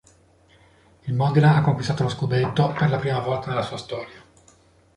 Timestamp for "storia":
3.77-4.19